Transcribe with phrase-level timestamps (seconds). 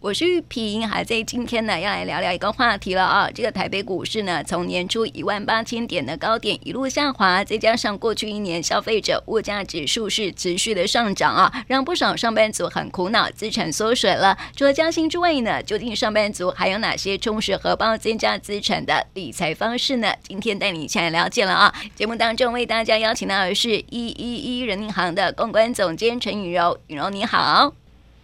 [0.00, 3.28] 我是玉萍，还在今天呢，要来聊聊一个话题了啊。
[3.34, 14.38] 这个台北股市呢，从年初一万八千点的高点一路下滑，再加上过去一年消费者物价指数是持续的上涨啊，让不少上班族很苦恼，资产缩水了。
[14.54, 20.14] 除了加薪之外呢，究竟上班族还有哪些充实荷包、增加资产的理财方式呢？
[20.22, 21.74] 今天带你一起来了解了啊。
[21.96, 27.72] 节目当中为大家邀请到的是一一一人银行的公关总监陈雨柔，雨柔你好。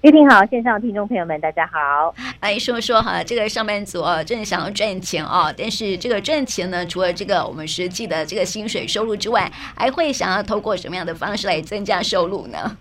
[0.04, 2.14] 玉婷好，线上的听众朋友们，大家好。
[2.42, 12.76] 来说说哈，这个上班族啊，真的想要赚钱啊，但是这个赚钱呢，除了这个我们实际的这个薪水收入之外，还会想要透过什么样的方式来增加收入呢？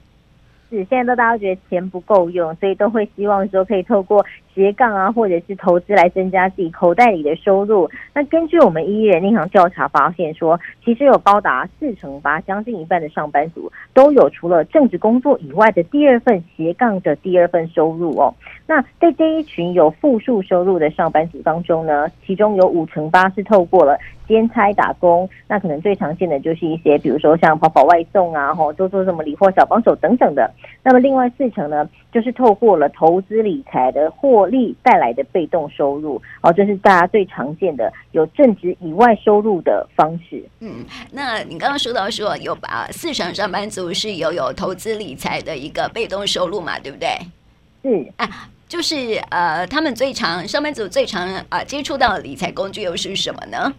[0.69, 4.25] 是，现在都大家觉得钱不够用，所以都会希望说可以透过。
[4.53, 7.89] 斜杠啊，或者是投资来增加自己口袋里的收入。
[8.13, 18.33] 那根据我们一一人银行调查发现说，其实有高达四成八，将近一半的上班族都有除了正职工作以外的第二份斜杠的第二份收入哦。
[18.67, 25.29] 那在这一群有复数收入的上班族当中呢，其中有五成八是透过了兼差打工。
[25.47, 30.49] 那可能最常见的就是一些，比如说像跑跑外送啊，吼，做做什么理货小帮手等等的。
[30.83, 34.47] 那么另外四成呢，就是透过了投资理财的获。
[34.53, 40.43] 利带来的被动收入哦，这是大家最常见的有正职以外收入的方式。
[40.59, 47.07] 嗯，那你刚刚说到说有把四成上班族是有有投资理财的一个被动收入嘛，对不对？
[47.81, 48.29] 是啊，
[48.67, 53.73] 就是呃，他们最常上班族最常啊、呃、接触到的理财工具又是什么呢？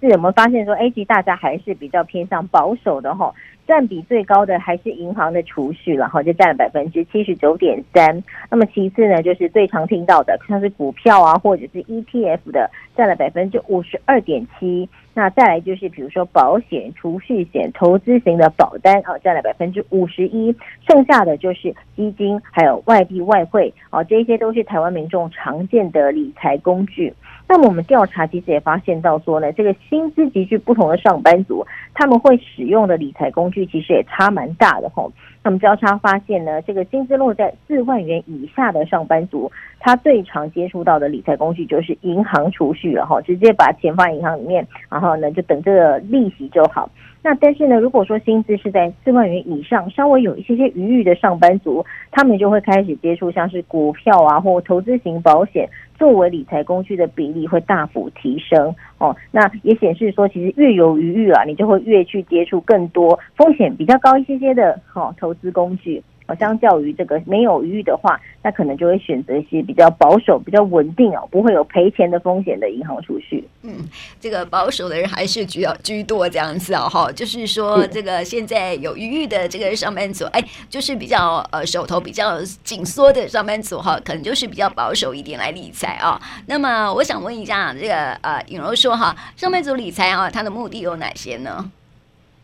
[0.00, 3.32] 是我们发现说，哎，其实大家还是比较偏向保守的哈。
[3.66, 8.22] 占比最高的还是银行的储蓄，然后就占了百分之七十九点三。
[8.50, 14.88] 那么其次呢，就是最常听到的，像是股票啊，或者是 ETF 的，占了百分之五十二点七。
[15.14, 20.54] 那再来就是比如说保险、储蓄险、投资型的保单啊，占了百分之五十一。
[20.88, 27.12] 剩下的就是基金，还有外币外汇啊，这些都是台湾民众常见的理财工具。
[27.48, 35.12] 那么我们调查其实也发现到说呢，这个薪资极具不同的上班族，他们会使用的理财工具其实也差蛮大的吼。
[35.44, 39.50] 那么交叉发现呢，这个薪资落在四万元以下的上班族，
[39.80, 46.88] 他最常接触到的理财工具就是银行储蓄了哈，直接把钱放银行里面，啊然后呢就等这个利息就好。
[47.24, 59.14] 那但是呢，如果说薪资是在四万元以上，稍微有一些些余裕的上班族，他们就会开始接触像是股票啊或投资型保险作为理财工具的比例会大幅提升哦。
[59.32, 66.00] 那也显示说，其实越有余裕啊，你就会越去接触更多风险比较高一些些的哦投资工具。
[66.34, 73.46] 相较于这个没有余裕的话，那可能就会选择一些比较保守、比较稳定哦，不会有赔钱的风险的银行储蓄。
[73.62, 73.76] 嗯，
[74.20, 86.20] 这个保守的人还是居要居多这样子哦，哈，就是说这个现在有余裕的这个上班族，哎，就是比较呃手头比较紧缩的上班族哈，可能就是比较保守一点来理财啊。
[86.46, 91.70] 那么我想问一下，这个呃尹柔说哈，上班族理财啊，它的目的有哪些呢？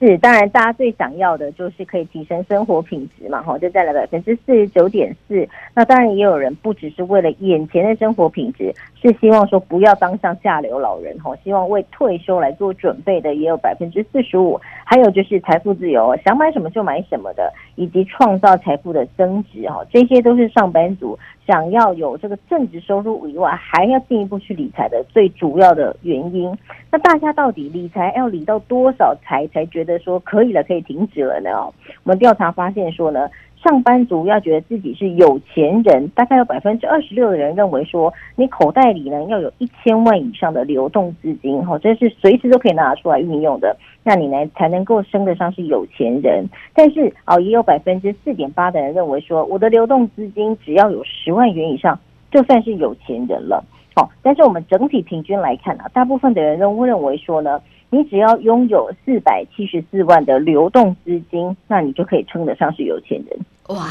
[0.01, 5.49] 是，当然，大家最想要的就是可以提升生活品质嘛，哈，就占了百分之四十九点四。
[5.75, 14.61] 那当然也有人不只是为了眼前的生活品质，是希望说不要当上下流老人，哈，希望为退休来做准备的也有百分之四十五。
[14.91, 26.57] 还有就是财富自由，想买什么就买什么的，以及创造财富的增值，哈，这些都是上班族想要有这个正职收入以外，还要进一步去理财的最主要的原因。
[26.91, 31.51] 那大家到底理财要理到多少财才觉得说可以了，可以停止了呢？
[31.59, 31.75] 我
[32.05, 33.29] 们调查发现说呢，
[33.63, 46.49] 上班族要觉得自己是有钱人，大概有百分之二十六的人认为说，你口袋里呢要有一千万以上的流动资金，哈，这是随时都可以拿出来运用的，那你呢才能够升得上是有钱人。
[46.73, 51.99] 但是啊，也有百分之四点八的人认为说，我的流动资金只要有十万元以上，
[52.31, 53.65] 就算是有钱人了。
[53.97, 57.61] 好，但是我们整体平均来看啊，大部分的人都认为说呢，
[57.91, 63.39] 你只要拥有四百七十四万的流动资金，那你就可以称得上是有钱人。
[63.69, 63.87] 哇，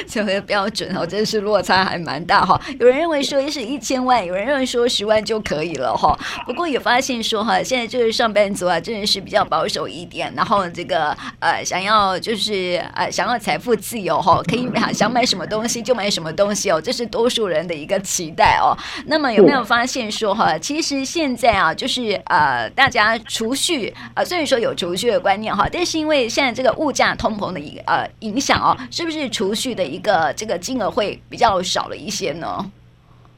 [0.08, 2.60] 这个标准哦，真是落差还蛮大哈。
[2.78, 6.18] 有人认为说也是一千万，有人认为说十万就可以了哈。
[6.46, 10.32] 不过也发现说哈，现在就是上班族啊，真的是比较保守一点。
[10.34, 18.76] 然后这个呃，想要就是呃，想要财富自由哈，可以想买什么东西就买什么东西哦，这是多数人的一个期待哦。
[19.06, 28.08] 那么有没有发现说哈，其实现在啊，就是呃，大家储蓄啊、虽然说有储蓄的观念哈，但是因为现在这个物价通膨的一呃。
[28.20, 32.46] 影响哦，是不是储蓄的一个这个金额会比较少了一些呢？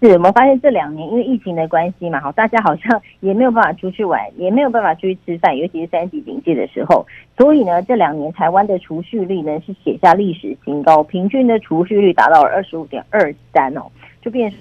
[0.01, 7.07] 是，我们发现这两年因为疫情的关系嘛，好，大家好像也没有办法出去玩，也没有办法出去吃饭，尤其是三级警戒的时候，
[7.37, 13.83] 所以呢，这两年台湾的储蓄率呢是写下历史新高，平均的储蓄率达到了二十五点二三哦，
[14.21, 14.59] 就变成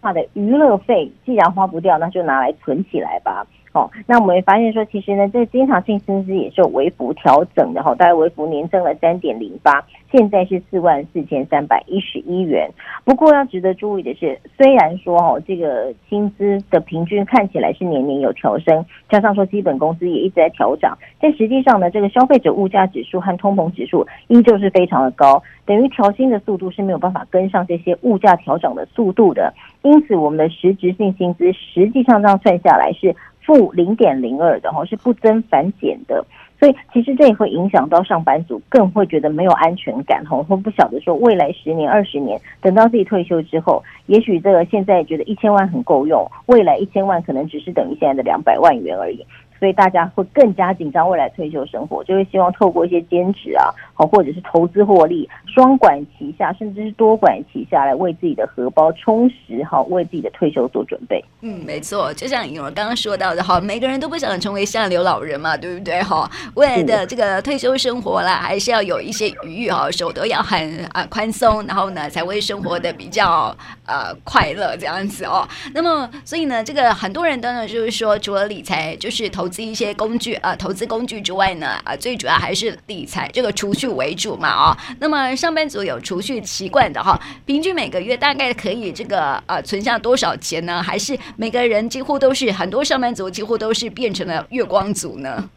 [0.00, 3.46] 他的娱乐费既然花不掉，那就拿来存起来吧。
[3.72, 12.70] 哦，那我们会发现说，其实呢，这个经常性薪资也是有微幅调整的哈，大概微幅年增了三点零八，现在是四万四千三百一十一元。
[13.02, 29.54] 不过要值得注意的是，虽然说哈，这个薪资的平均看起来是年年有调升，加上说基本工资也一直在调涨，但实际上呢，这个消费者物价指数和通膨指数依旧是非常的高，等于调薪的速度是没有办法跟上这些物价调整的速度的。
[29.80, 33.16] 因此，我们的实质性薪资实际上这样算下来是。
[33.44, 36.24] 负零点零二的哈，是不增反减的，
[36.58, 49.24] 所以其实这也会影响到上班族，更会觉得没有安全感哈，会不晓得说未来十年、二十年，等到自己退休之后，也许这个现在觉得一千万很够用，未来一千万可能只是等于现在的两百万元而已。
[49.62, 61.24] 所以大家会更加紧张未来退休生活，就会希望透过一些兼职啊，好或者是投资获利，双管齐下，甚至是多管齐下来为自己的荷包充实，好为自己的退休做准备。
[61.42, 66.02] 嗯，没错，就像颖儿刚刚说到的，哈，每个人都不想成为下流老人嘛，对不对？
[66.02, 73.56] 哈，未来的这个退休生活啦，还是要有一些余裕哈，手头要很啊宽松，然后呢才会生活的比较
[73.86, 75.46] 呃快乐这样子哦。
[75.72, 79.51] 那么所以呢，这个很多人当然就是说，除了理财，就是投。
[79.52, 90.82] 资一些工具啊，投资工具之外呢，啊，最主要还是理财这个储蓄为主嘛，啊，那么上班族有储蓄习惯的哈，平均每个月大概可以这个啊存下多少钱呢？
[90.82, 95.48] 还是每个人几乎都是很多上班族几乎都是变成了月光族呢？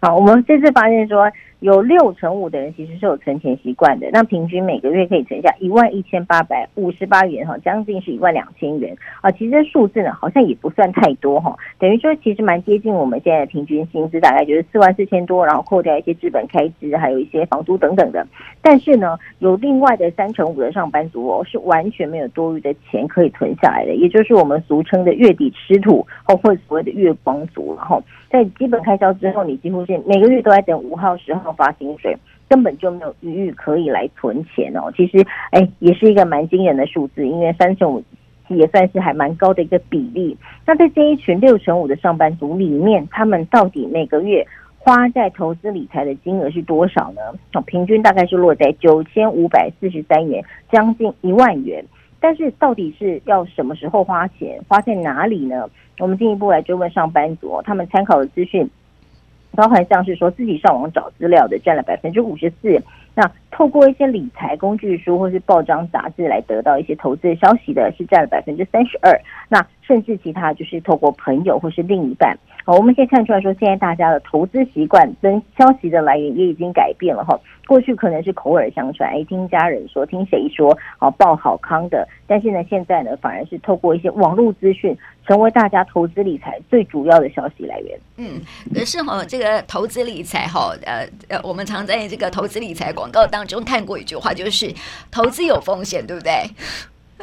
[0.00, 1.28] 好，我们这次发现说。
[1.60, 9.28] 有六成五的人其实是有存钱习惯的，那平均每个月可以存下一万一千八百五十八元哈，将近是一万两千元啊。
[9.32, 18.24] 其实数字呢好像也不算太多哈，等于说其实蛮接近我们现在的平均薪资，大概就是四万四千多，然后扣掉一些资本开支，还有一些房租等等的。
[18.62, 28.00] 但是呢，有另外的三成五的上班族哦，是完全没有多余的钱可以存下来的，也就是我们俗称的月底吃土或或所谓的月光族，然后
[28.30, 31.47] 在基本开销之后，你几乎是每个月都在等五号十号。
[31.52, 32.16] 发薪水
[32.48, 38.02] 根本就没有余裕可以来存钱哦，其实哎，也是一个蛮惊人的数字，因为三成五
[38.48, 40.36] 也算是还蛮高的一个比例。
[40.66, 44.46] 那在这一群六成五的上班族里面，他们到底每个月
[44.78, 47.20] 花在投资理财的金额是多少呢？
[47.52, 50.42] 哦，平均大概是落在九千五百四十三元，
[50.72, 51.84] 将近一万元。
[52.20, 55.68] 但是到底是要什么时候花钱，花在哪里呢？
[55.98, 58.68] 我们进一步来追问上班族，他们参考的资讯。
[59.52, 62.80] 包含像是说自己上网找资料的占了百分之五十四，
[63.14, 72.38] 那透过一些理财工具书或是报章杂志来得到一些投资的消息的是占了百分之三十二，那甚至其他就是透过朋友或是另一半。
[72.64, 77.40] 好，我们可以看出来说，现在大家的投资习惯跟消息的来源也已经改变了哈。
[77.66, 82.06] 过去可能是口耳相传，哎，听家人说，听谁说，好报好康的。
[82.26, 84.96] 但是呢，现在呢，反而是透过一些网络资讯，
[85.26, 87.98] 成为大家投资理财最主要的消息来源。
[88.18, 88.40] 嗯，
[88.74, 94.70] 可是哈，这个投资理财哈，呃呃，我们常在这个投资理财广告当中看过一句话，就是
[95.10, 96.32] 投资有风险，对不对？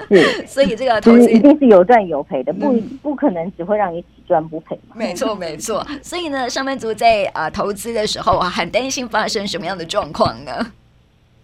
[0.10, 4.96] 是， 所以这个投资一定是有赚有赔的，不不可能只会让你只赚不赔嘛。
[4.96, 5.86] 没错，没错。
[6.02, 10.52] 所以呢，上班族在啊、呃、投资的时候啊，很担心发生什么样的状况呢？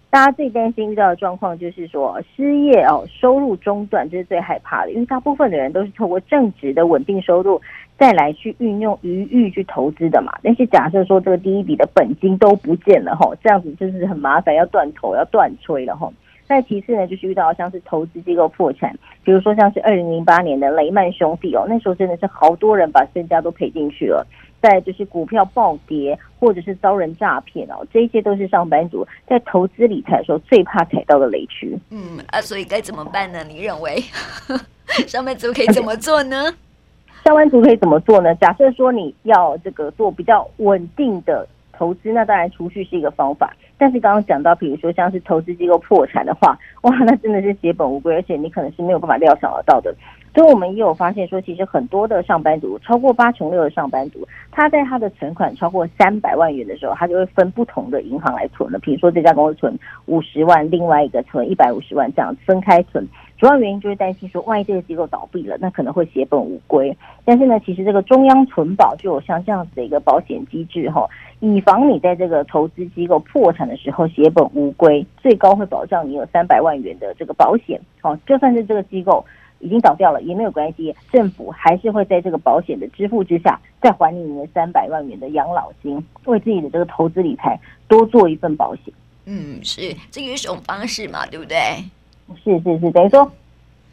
[0.09, 7.61] 大家最担心遇到的状况就是说失业哦，收入中断，这是最害怕的，因为大部分的人都是透过正职的稳定收入
[7.97, 10.33] 再来去运用余裕去投资的嘛。
[10.43, 16.11] 但是假设说这个第一笔的本金都不见了哈，这样子就是很麻烦，要断头，要断炊了哈。
[16.51, 18.93] 再其次呢，就是遇到像是投资机构破产，
[19.23, 24.27] 比如说像是二零零八年的雷曼兄弟哦，那时候真的是好多人把身家都赔进去了。
[24.61, 31.73] 再就是股票暴跌，或者是遭人诈骗哦，这些都是上班族在投资理财的时候最怕踩到的雷区。
[31.89, 33.45] 嗯啊，所以该怎么办呢？
[33.47, 34.03] 你认为
[35.07, 36.53] 上班族可以怎么做呢？
[37.23, 38.35] 上班族可以怎么做呢？
[38.35, 41.47] 假设说你要这个做比较稳定的
[41.81, 43.51] 投资，那当然储蓄是一个方法。
[43.75, 49.91] 但是刚刚讲到，比如说像是投资机构破产的话，哇，那真的是血本无归，而且你可能是没有办法料想得到的。
[50.35, 58.77] 所以我们也有发现说，其实很多的上班族，超过八成六的上班族，他在他的存款超过三百万元的时候，他就会分不同的银行来存了。
[58.77, 63.03] 比如说这家公司存五十万，另外一个存一百五十万，这样分开存。
[63.41, 66.95] 主要原因就是担心说，万一这个机构倒闭了，那可能会血本无归。
[67.25, 77.81] 但是呢，其实这个中央存保就有像这样子的一个保险机制哈，以防你在这个投资机构破产的时候血本无归，最高会保障你有三百万元的这个保险。
[78.03, 79.25] 哦，就算是这个机构
[79.57, 85.95] 已经倒掉了也没有关系，政府还是会在这个保险的支付之下，再还你你的三百万元的养老金，
[86.25, 88.93] 为自己的这个投资理财多做一份保险。
[89.25, 91.57] 嗯，是这一种方式嘛，对不对？
[92.43, 93.31] 是是是，等于说。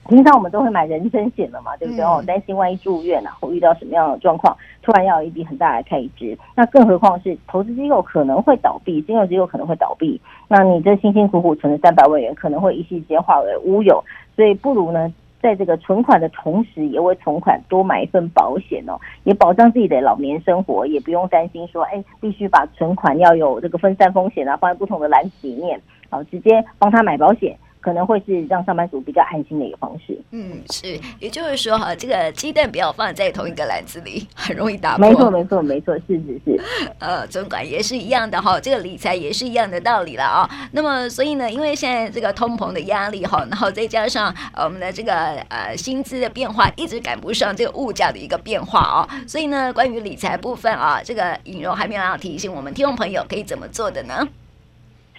[0.06, 2.02] 平常我们都会买人身险的嘛，对不对？
[2.02, 6.34] 哦，担心万一住院啊，或遇到什么样的状况，突然要有一笔很大的开支。
[6.54, 10.18] 那更何况是投资机构可能会倒闭，金融机构可能会倒闭，
[10.48, 14.02] 那你这辛辛苦苦存的三百万元可能会一夕之间化为乌有。
[14.34, 25.78] 所以不如呢，在这个存款的同时，也为存款多买一份保险哦，也保障自己的老年生活，也不用担心说，哎，必须把存款要有这个分散风险啊，放在不同的篮子里面，
[26.08, 27.54] 好，直接帮他买保险。
[27.80, 30.18] 可能会是让上班族比较安心的一个方式。
[30.30, 35.08] 嗯，是，也就是说哈，这个鸡蛋不要放在同一个篮子里，很容易打破。
[35.08, 36.60] 没错，没错，没错，是是是。
[36.98, 40.48] 呃，总管也是一样的哈，这个理财也是一样的道理了啊。
[40.72, 45.12] 那么，所以呢，因为现在这个通膨的压力哈，然后再加上我们的这个
[45.48, 54.26] 呃薪资的变化，一直赶不上这个物价的一个变化哦，所以呢，关于理财部分啊，这个尹柔还没有要提醒我们听众朋友可以怎么做的呢？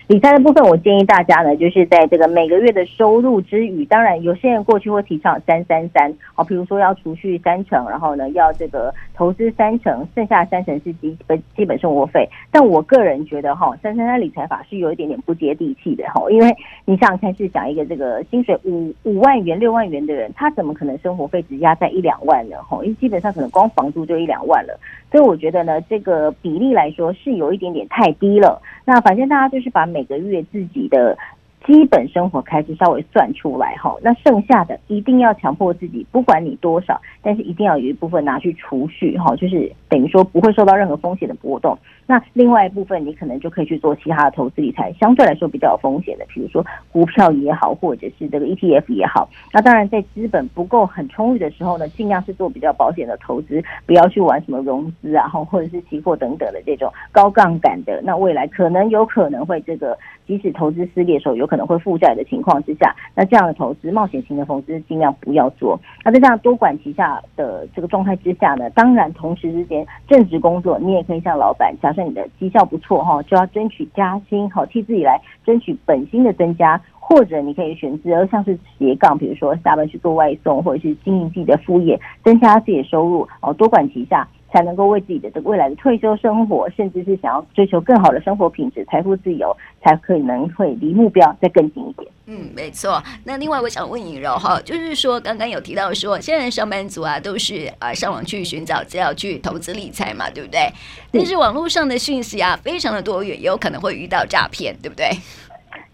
[0.09, 12.27] 理财的部分，我建议大家呢，就是在这个每个月的收入之余，当然有些人过去会提倡三三三，哦，比如说要储蓄三成，然后呢要这个投资三成，剩下三成是基本基本生活费。
[12.49, 22.55] 但我个人觉得哈，三三三理财法是有一点点不接地气的哈，因为你想想看，是讲一个这个薪水五五万元、六万元的人，他怎么可能生活费只压在一两万呢？
[22.67, 24.75] 哈，因为基本上可能光房租就一两万了，
[25.11, 28.61] 所以我觉得呢，这个比例来说是有一点点太低了。
[28.85, 31.17] 那反正大家就是把每个月自己的
[31.65, 41.77] 基本生活开支稍微算出来哈，那剩下的一定要强迫自己，不管你多少，但是一定要有一部分拿去储蓄哈，就是等于说不会受到任何风险的波动。
[42.09, 49.29] 那另外一部分你可能就可以去做其他的投资理财，相对来说比较有风险的，比如说股票也好，或者是这个 ETF 也好。
[49.53, 58.01] 那当然在资本不够很充裕的时候呢，尽量是做比较保险的投资，不要去玩什么融资啊，或者是期货等等的这种高杠杆的。
[58.03, 65.79] 那未来可能有可能会这个，即使投资失利的时候，有可能会负债的情况之下，那这样的投资冒险型的投资尽量不要做。
[66.03, 71.98] 那在这样多管齐下的这个状态之下呢，当然同时之间正职工作，你也可以向老板假设。
[72.03, 84.27] 你的绩效不错哈，就要争取加薪，好替自己来争取本薪的增加，或者你可以选择像是斜杠，比如说下班去做外送，或者是经营自己的副业，增加自己的收入哦，多管齐下。
[84.51, 92.11] 才能够为自己的这个未来的退休生活，甚至是想要追求更好的生活品质、财富自由，才可能会离目标再更近一点。
[92.25, 93.01] 嗯，没错。
[93.23, 100.71] 那另外，我想问颖柔哈，就是说刚刚有提到说，现在上班族啊都是啊上网去寻找资料去投资理财嘛，对不对？
[101.11, 105.09] 但是网络上的讯息啊非常的多元，也有可能会遇到诈骗，对不对？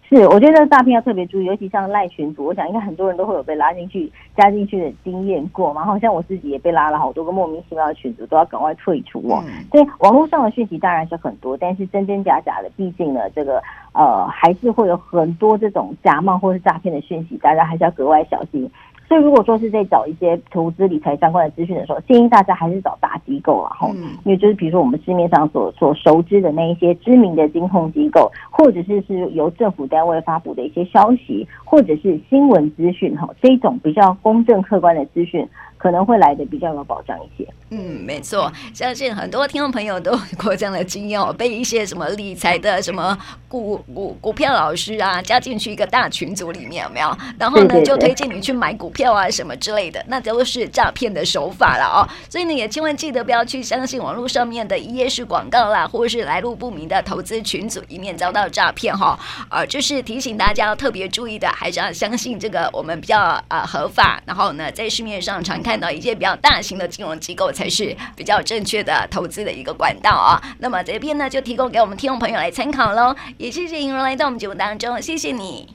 [0.08, 5.84] 是，我觉得诈骗要特别注意，尤其像赖群组，我想应该很多人都会有被拉进去、加进去的经验过嘛。
[5.84, 9.42] 好像我自己也被拉了好多个莫名其妙的群组，都要赶快退出哦。
[9.48, 13.60] 嗯、所以网络上的讯息当然是很多，但是真真假假的，毕竟呢，这个
[13.94, 18.70] 呃还是会有很多这种假冒或是诈骗的讯息，大家还是要格外小心。
[19.08, 23.88] 所以，如果说是在找一些投资理财相关的资讯的时候，建议大家还是找大机构啊哈。
[24.24, 35.48] 因为就是比如说我们市面上所所熟知的那一些知名的金控机构，或者是是由政府单位发布的一些消息，或者是新闻资讯哈，这种比较公正客观的资讯。
[35.76, 37.48] 可能会来的比较有保障一些。
[37.70, 43.16] 嗯，没错，相信很多听众朋友都有过这样的经验哦，被一些什么理财的什么
[43.48, 47.16] 股股股票老师啊加进去一个大群组里面，有没有？
[47.40, 52.06] 然后呢，就推荐你去买股票啊什么之类的，那都是诈骗的手法了哦。
[52.30, 59.18] 所以呢，也千万记得不要去相信网络上面的一页式广告啦，或者是来路不明的投资群组，以免遭到诈骗哈。
[59.50, 70.40] 呃，就是提醒大家要特别注意的，还是要相信这个我们比较呃合法，然后呢，在市面上常看看到一些比较大型的金融机构才是比较正确的投资的一个管道啊。
[70.60, 73.14] 那么这边呢，就提供给我们听众朋友来参考喽。
[73.36, 75.68] 也谢谢颖柔来到我们节目当中，谢谢你，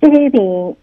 [0.00, 0.76] 谢谢玉萍。